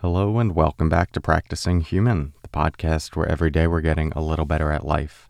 [0.00, 4.22] Hello, and welcome back to Practicing Human, the podcast where every day we're getting a
[4.22, 5.28] little better at life.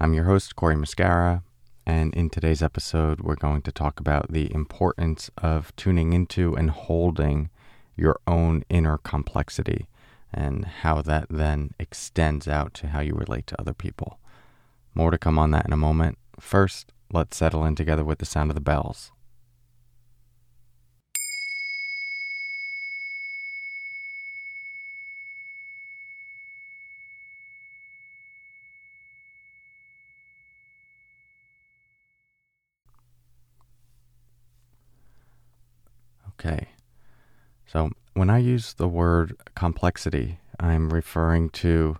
[0.00, 1.44] I'm your host, Cory Muscara,
[1.86, 6.70] and in today's episode, we're going to talk about the importance of tuning into and
[6.70, 7.48] holding
[7.94, 9.86] your own inner complexity
[10.34, 14.18] and how that then extends out to how you relate to other people.
[14.96, 16.18] More to come on that in a moment.
[16.40, 19.12] First, let's settle in together with the sound of the bells.
[36.44, 36.70] Okay.
[37.66, 41.98] So when I use the word complexity, I'm referring to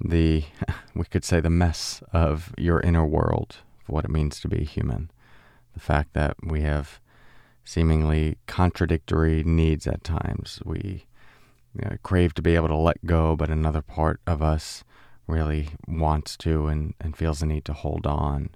[0.00, 0.44] the,
[0.94, 5.10] we could say, the mess of your inner world, what it means to be human.
[5.74, 7.00] The fact that we have
[7.64, 10.60] seemingly contradictory needs at times.
[10.64, 11.06] We
[11.74, 14.84] you know, crave to be able to let go, but another part of us
[15.26, 18.50] really wants to and, and feels the need to hold on.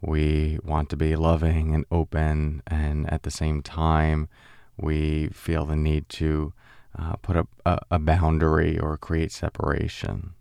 [0.00, 4.28] We want to be loving and open, and at the same time,
[4.76, 6.52] we feel the need to
[6.98, 10.34] uh, put up a, a, boundary or create separation.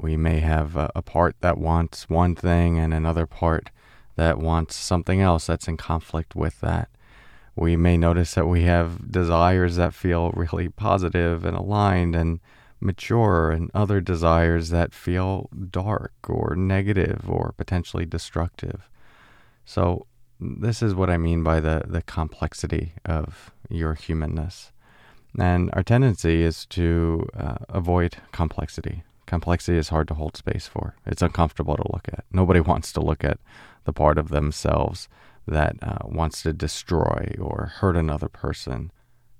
[0.00, 3.70] We may have a, a part that wants one thing and another part
[4.16, 6.88] that wants something else that's in conflict with that.
[7.56, 12.40] We may notice that we have desires that feel really positive and aligned and
[12.80, 18.88] mature, and other desires that feel dark or negative or potentially destructive.
[19.64, 20.06] So,
[20.40, 24.72] this is what I mean by the, the complexity of your humanness.
[25.38, 29.02] And our tendency is to uh, avoid complexity.
[29.26, 30.96] Complexity is hard to hold space for.
[31.06, 32.24] It's uncomfortable to look at.
[32.32, 33.38] Nobody wants to look at
[33.84, 35.08] the part of themselves
[35.46, 38.92] that uh, wants to destroy or hurt another person,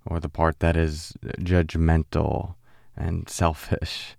[0.07, 2.55] or the part that is judgmental
[2.97, 4.17] and selfish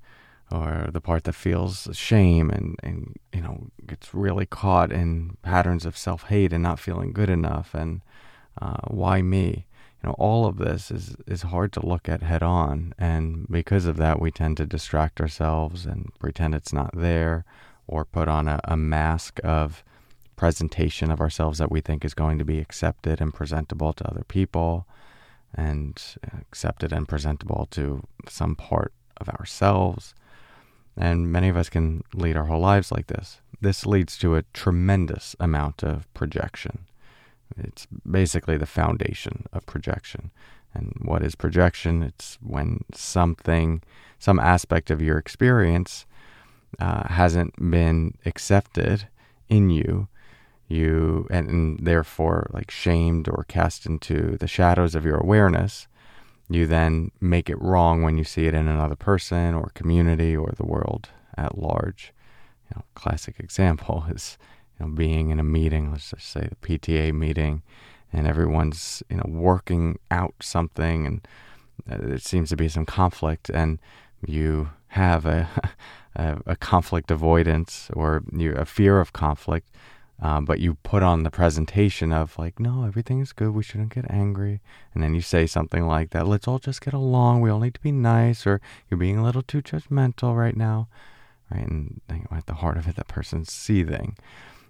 [0.52, 5.86] or the part that feels shame and, and you know gets really caught in patterns
[5.86, 8.02] of self-hate and not feeling good enough and
[8.62, 9.66] uh, why me?
[10.02, 13.86] You know all of this is is hard to look at head on and because
[13.86, 17.46] of that we tend to distract ourselves and pretend it's not there
[17.88, 19.84] or put on a, a mask of
[20.36, 24.24] presentation of ourselves that we think is going to be accepted and presentable to other
[24.24, 24.88] people
[25.54, 30.14] and accepted and presentable to some part of ourselves
[30.98, 33.40] and many of us can lead our whole lives like this.
[33.62, 36.86] This leads to a tremendous amount of projection.
[37.58, 40.32] It's basically the foundation of projection.
[40.74, 42.04] And what is projection?
[42.04, 43.82] It's when something,
[44.20, 46.06] some aspect of your experience
[46.80, 49.08] uh, hasn't been accepted
[49.50, 50.08] in you,
[50.68, 55.88] you and, and therefore like shamed or cast into the shadows of your awareness
[56.50, 60.52] you then make it wrong when you see it in another person or community or
[60.58, 62.12] the world at large.
[62.70, 64.38] You know, classic example is
[64.80, 67.62] you know being in a meeting, let's just say the PTA meeting,
[68.12, 71.28] and everyone's you know working out something, and
[71.90, 73.80] uh, there seems to be some conflict, and
[74.26, 75.48] you have a
[76.16, 79.70] a, a conflict avoidance or you a fear of conflict
[80.22, 83.52] um, but you put on the presentation of like, no, everything is good.
[83.52, 84.60] We shouldn't get angry.
[84.94, 86.28] And then you say something like that.
[86.28, 87.40] Let's all just get along.
[87.40, 88.46] We all need to be nice.
[88.46, 88.60] Or
[88.90, 90.90] you're being a little too judgmental right now,
[91.50, 91.66] right?
[91.66, 94.18] And at the heart of it, that person's seething.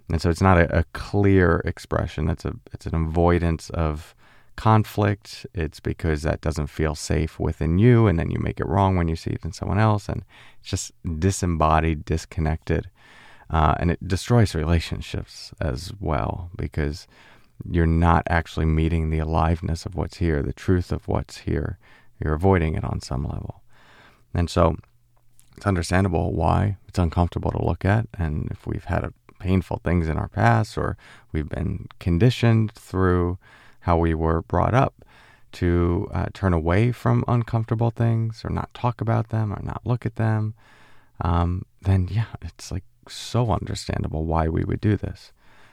[0.08, 2.28] And so it's not a, a clear expression.
[2.28, 4.14] It's a it's an avoidance of
[4.56, 5.46] conflict.
[5.54, 9.08] It's because that doesn't feel safe within you, and then you make it wrong when
[9.08, 10.24] you see it in someone else, and
[10.60, 12.88] it's just disembodied, disconnected
[13.50, 17.06] uh, and it destroys relationships as well because
[17.68, 21.78] you're not actually meeting the aliveness of what's here, the truth of what's here.
[22.22, 23.62] You're avoiding it on some level.
[24.32, 24.76] And so
[25.56, 28.06] it's understandable why it's uncomfortable to look at.
[28.18, 30.96] And if we've had painful things in our past or
[31.32, 33.38] we've been conditioned through
[33.80, 34.94] how we were brought up
[35.52, 40.06] to uh, turn away from uncomfortable things or not talk about them or not look
[40.06, 40.54] at them,
[41.20, 45.32] um, then yeah, it's like so understandable why we would do this.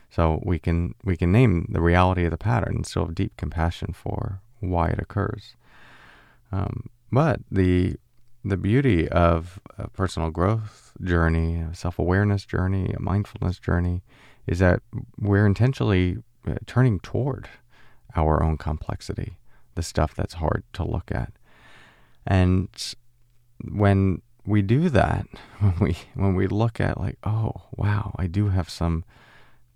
[0.09, 3.35] So we can we can name the reality of the pattern and still have deep
[3.37, 5.55] compassion for why it occurs.
[6.51, 7.95] Um, but the
[8.43, 14.01] the beauty of a personal growth journey, a self awareness journey, a mindfulness journey,
[14.45, 14.81] is that
[15.17, 16.17] we're intentionally
[16.47, 17.49] uh, turning toward
[18.15, 19.37] our own complexity,
[19.75, 21.33] the stuff that's hard to look at.
[22.25, 22.69] And
[23.63, 25.27] when we do that
[25.59, 29.03] when we when we look at like oh wow i do have some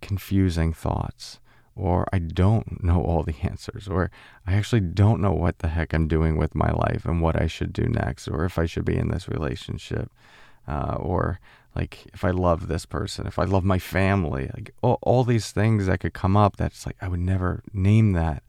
[0.01, 1.39] confusing thoughts
[1.75, 4.11] or I don't know all the answers, or
[4.45, 7.47] I actually don't know what the heck I'm doing with my life and what I
[7.47, 10.11] should do next, or if I should be in this relationship,
[10.67, 11.39] uh, or
[11.75, 15.51] like if I love this person, if I love my family, like all, all these
[15.51, 18.43] things that could come up that's like I would never name that.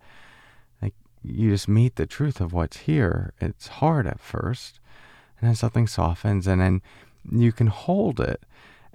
[0.81, 3.33] Like you just meet the truth of what's here.
[3.41, 4.81] It's hard at first,
[5.43, 6.83] and then something softens, and then
[7.31, 8.45] you can hold it.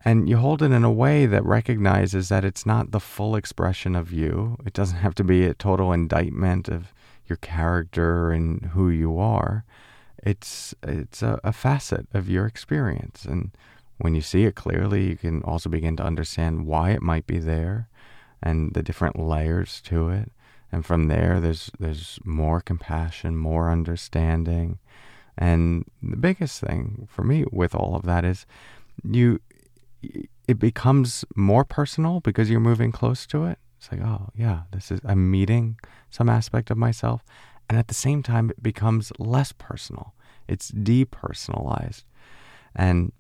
[0.06, 3.96] And you hold it in a way that recognizes that it's not the full expression
[3.96, 4.58] of you.
[4.66, 6.94] It doesn't have to be a total indictment of
[7.28, 9.66] your character and who you are.
[10.24, 13.52] It's it's a, a facet of your experience, and
[13.98, 17.40] when you see it clearly, you can also begin to understand why it might be
[17.40, 17.90] there
[18.42, 20.32] and the different layers to it.
[20.72, 24.80] And from there, there's there's more compassion, more understanding,
[25.38, 28.46] and the biggest thing for me with all of that is
[29.04, 29.40] you
[30.48, 33.60] it becomes more personal because you're moving close to it.
[33.78, 35.78] It's like, oh yeah, this is I'm meeting
[36.10, 37.24] some aspect of myself,
[37.70, 40.14] and at the same time, it becomes less personal.
[40.48, 42.04] It's depersonalized,
[42.76, 43.12] and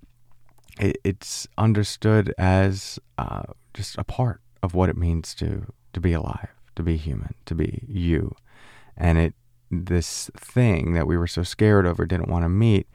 [0.79, 3.43] it, it's understood as uh,
[3.73, 7.53] just a part of what it means to to be alive, to be human, to
[7.53, 8.35] be you,
[8.95, 9.35] and it
[9.69, 12.87] this thing that we were so scared of or didn't want to meet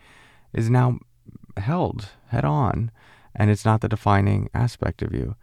[0.52, 0.98] is now
[1.56, 2.90] held head on,
[3.34, 5.36] and it's not the defining aspect of you,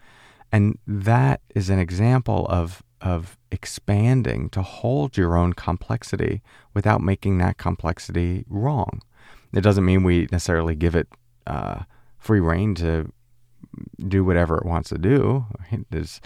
[0.52, 6.42] and that is an example of of expanding to hold your own complexity
[6.74, 9.02] without making that complexity wrong.
[9.54, 11.08] It doesn't mean we necessarily give it.
[11.48, 11.84] Uh,
[12.20, 13.12] free reign to
[14.08, 15.46] do whatever it wants to do.
[15.90, 16.22] There's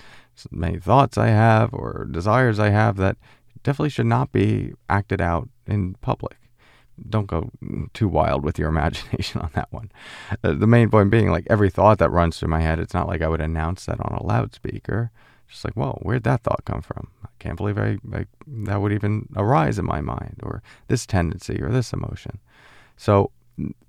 [0.52, 3.18] many thoughts I have or desires I have that
[3.64, 6.38] definitely should not be acted out in public.
[7.10, 7.50] Don't go
[7.94, 9.92] too wild with your imagination on that one.
[10.44, 13.08] Uh, the main point being, like every thought that runs through my head, it's not
[13.08, 15.12] like I would announce that on a loudspeaker.
[15.48, 17.10] Just like, whoa, where'd that thought come from?
[17.24, 21.62] I can't believe I, I that would even arise in my mind, or this tendency,
[21.62, 22.40] or this emotion.
[22.98, 23.32] So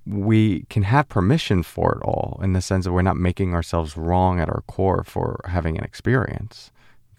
[0.07, 3.97] we can have permission for it all in the sense that we're not making ourselves
[3.97, 6.71] wrong at our core for having an experience.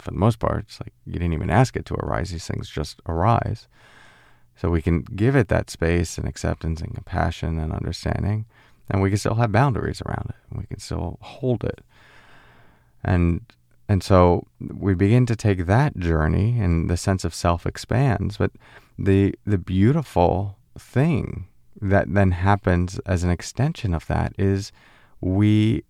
[0.06, 2.70] For the most part, it's like you didn't even ask it to arise, these things
[2.70, 3.68] just arise.
[4.56, 8.46] So we can give it that space and acceptance and compassion and understanding,
[8.88, 10.58] and we can still have boundaries around it.
[10.58, 11.82] We can still hold it.
[13.04, 13.42] And
[13.90, 18.52] and so we begin to take that journey and the sense of self expands, but
[19.00, 21.48] the the beautiful thing
[21.82, 24.72] that then happens as an extension of that is
[25.20, 25.84] we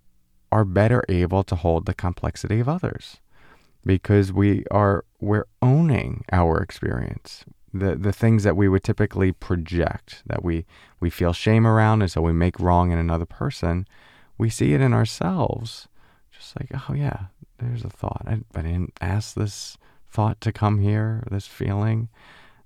[0.54, 3.18] are better able to hold the complexity of others
[3.86, 7.46] because we are we're owning our experience.
[7.74, 10.66] The the things that we would typically project that we
[11.00, 13.86] we feel shame around and so we make wrong in another person
[14.38, 15.88] we see it in ourselves.
[16.32, 17.28] Just like oh yeah
[17.60, 18.24] there's a thought.
[18.28, 19.78] I, I didn't ask this
[20.10, 22.10] thought to come here this feeling.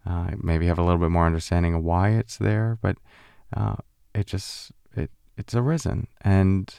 [0.05, 2.97] Uh, maybe have a little bit more understanding of why it's there, but
[3.55, 3.75] uh,
[4.15, 6.73] it just it it's arisen, and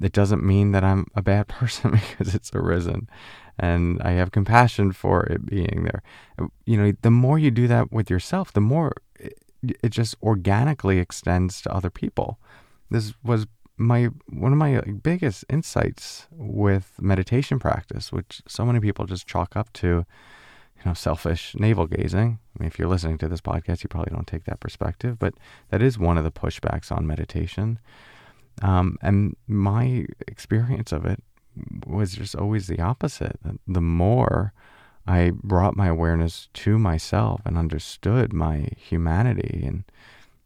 [0.00, 3.08] it doesn't mean that I'm a bad person because it's arisen,
[3.58, 6.02] and I have compassion for it being there.
[6.38, 9.38] Uh, you know, the more you do that with yourself, the more it,
[9.82, 12.38] it just organically extends to other people.
[12.90, 13.46] This was
[13.76, 19.56] my one of my biggest insights with meditation practice, which so many people just chalk
[19.56, 20.04] up to
[20.84, 22.38] you know, selfish navel gazing.
[22.56, 25.34] I mean, if you're listening to this podcast, you probably don't take that perspective, but
[25.70, 27.78] that is one of the pushbacks on meditation.
[28.62, 31.22] Um, and my experience of it
[31.86, 33.38] was just always the opposite.
[33.66, 34.52] The more
[35.06, 39.84] I brought my awareness to myself and understood my humanity and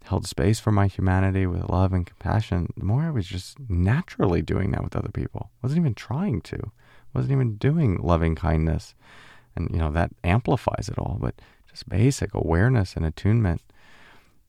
[0.04, 4.42] held space for my humanity with love and compassion, the more I was just naturally
[4.42, 5.50] doing that with other people.
[5.62, 6.72] wasn't even trying to.
[7.14, 8.94] wasn't even doing loving kindness
[9.58, 11.34] and you know that amplifies it all but
[11.68, 13.60] just basic awareness and attunement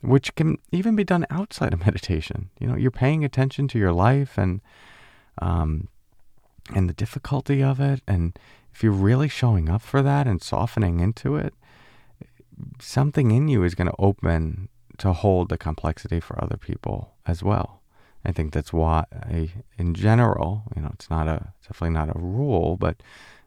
[0.02, 2.50] which can even be done outside of meditation.
[2.60, 4.62] You know you're paying attention to your life and
[5.40, 5.88] um
[6.76, 8.02] and the difficulty of it.
[8.08, 8.38] And
[8.74, 11.54] if you're really showing up for that and softening into it
[12.80, 17.42] something in you is going to open to hold the complexity for other people as
[17.42, 17.82] well.
[18.26, 22.20] I think that's why I, in general you know it's not a definitely not a
[22.20, 23.02] rule but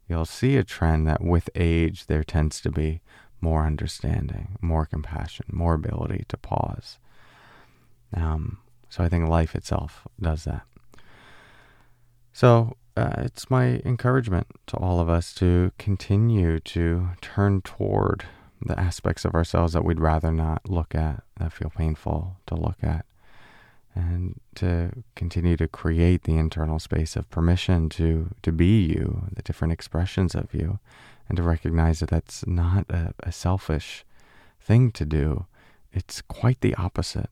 [0.09, 3.01] you'll see a trend that with age there tends to be
[3.43, 6.99] more understanding, more compassion, more ability to pause.
[8.17, 8.59] Um,
[8.89, 10.63] so I think life itself does that.
[12.33, 18.25] So uh, it's my encouragement to all of us to continue to turn toward
[18.65, 22.79] the aspects of ourselves that we'd rather not look at, that feel painful to look
[22.83, 23.05] at,
[23.95, 29.43] and to continue to create the internal space of permission to to be you, the
[29.43, 30.79] different expressions of you,
[31.33, 34.05] and to recognize that that's not a, a selfish
[34.61, 35.47] thing to do.
[35.91, 37.31] It's quite the opposite.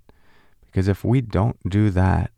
[0.64, 2.30] Because if we don't do that,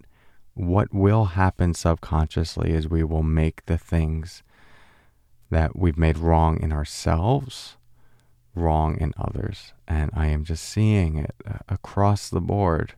[0.54, 4.42] what will happen subconsciously is we will make the things
[5.50, 7.76] that we've made wrong in ourselves
[8.56, 9.72] wrong in others.
[9.86, 12.94] And I am just seeing it uh, across the board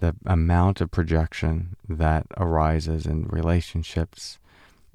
[0.00, 4.38] the amount of projection that arises in relationships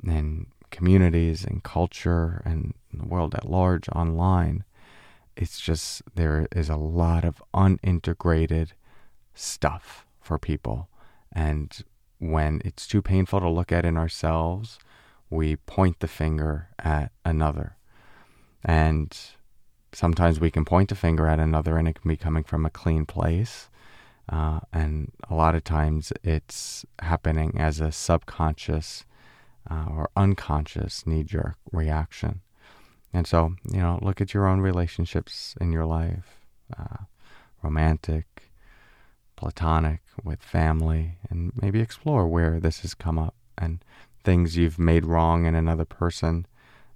[0.04, 4.64] and communities and culture and the world at large online.
[5.36, 8.70] It's just there is a lot of unintegrated
[9.34, 10.90] stuff for people.
[11.32, 11.84] And
[12.20, 14.80] when it's too painful to look at in ourselves,
[15.30, 17.78] we point the finger at another.
[18.64, 19.16] And
[19.94, 22.72] sometimes we can point a finger at another and it can be coming from a
[22.72, 23.70] clean place.
[24.30, 29.06] Uh, and a lot of times it's happening as a subconscious
[29.70, 32.42] uh, or unconscious knee jerk reaction.
[33.14, 36.42] And so, you know, look at your own relationships in your life
[36.78, 36.98] uh,
[37.64, 38.52] romantic,
[39.36, 43.84] platonic, with family, and maybe explore where this has come up and
[44.24, 46.46] things you've made wrong in another person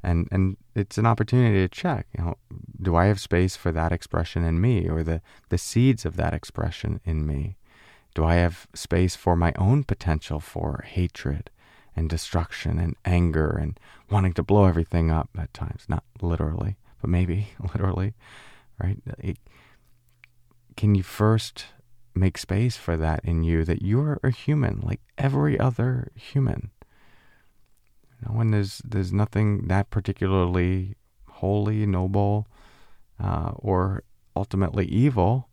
[0.04, 2.36] and and it's an opportunity to check you know
[2.82, 6.34] do i have space for that expression in me or the the seeds of that
[6.34, 7.56] expression in me
[8.16, 11.50] do i have space for my own potential for hatred
[11.96, 13.80] and destruction and anger and
[14.10, 18.14] wanting to blow everything up at times not literally but maybe literally
[18.82, 19.38] right it,
[20.76, 21.66] can you first
[22.14, 26.72] make space for that in you that you're a human like every other human
[28.30, 30.96] when there's there's nothing that particularly
[31.42, 32.48] holy, noble,
[33.20, 34.04] uh, or
[34.36, 35.50] ultimately evil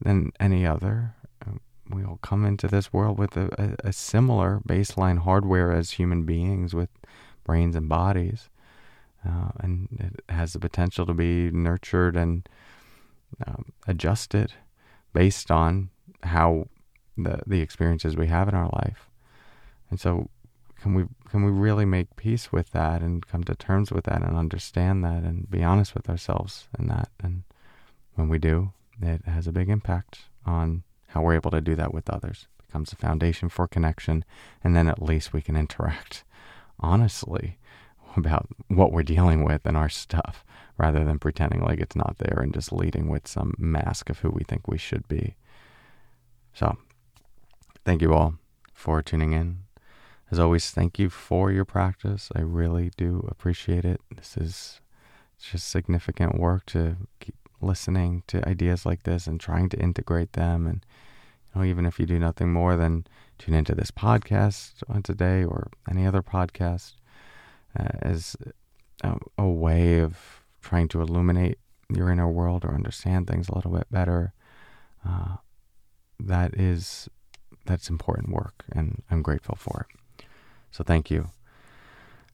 [0.00, 1.14] than any other.
[1.92, 6.24] We all come into this world with a, a, a, similar baseline hardware as human
[6.24, 6.88] beings with
[7.44, 8.48] brains and bodies.
[9.26, 12.48] Uh, and it has the potential to be nurtured and
[13.46, 14.52] um, adjusted
[15.12, 15.90] based on
[16.22, 16.68] how
[17.16, 19.10] the, the experiences we have in our life.
[19.90, 20.30] And so
[20.82, 24.22] can we can we really make peace with that and come to terms with that
[24.22, 27.44] and understand that and be honest with ourselves in that and
[28.16, 30.82] when we do it has a big impact on
[31.12, 34.24] how we're able to do that with others it becomes a foundation for connection
[34.62, 36.24] and then at least we can interact
[36.80, 37.58] honestly
[38.16, 40.44] about what we're dealing with and our stuff
[40.76, 44.30] rather than pretending like it's not there and just leading with some mask of who
[44.30, 45.36] we think we should be
[46.52, 46.76] so
[47.84, 48.34] thank you all
[48.72, 49.58] for tuning in
[50.32, 52.30] as always, thank you for your practice.
[52.34, 54.00] I really do appreciate it.
[54.16, 54.80] This is
[55.38, 60.66] just significant work to keep listening to ideas like this and trying to integrate them.
[60.66, 60.84] And
[61.54, 63.06] you know, even if you do nothing more than
[63.38, 66.94] tune into this podcast once a day or any other podcast
[67.78, 68.36] uh, as
[69.02, 73.72] a, a way of trying to illuminate your inner world or understand things a little
[73.72, 74.32] bit better,
[75.06, 75.36] uh,
[76.18, 77.08] that is
[77.64, 80.24] that's important work, and I'm grateful for it.
[80.70, 81.30] So thank you.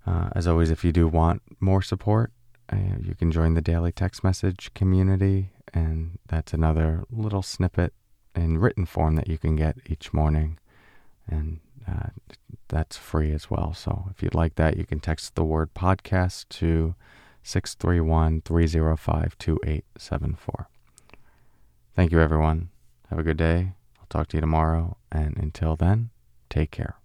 [0.06, 2.32] Uh, as always, if you do want more support,
[2.72, 7.92] uh, you can join the daily text message community, and that's another little snippet
[8.34, 10.58] in written form that you can get each morning,
[11.26, 12.08] and uh,
[12.68, 13.72] that's free as well.
[13.74, 16.94] So if you'd like that, you can text the word podcast to
[17.42, 20.68] 631 305 2874.
[21.96, 22.68] Thank you, everyone.
[23.10, 23.72] Have a good day.
[23.98, 26.10] I'll talk to you tomorrow, and until then,
[26.50, 26.97] take care.